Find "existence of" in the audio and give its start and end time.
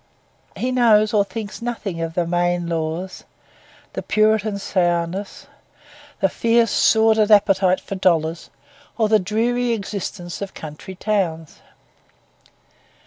9.73-10.55